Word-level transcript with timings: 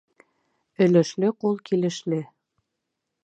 Өлөшлө 0.85 1.29
ҡул 1.45 1.61
килешле. 1.69 2.21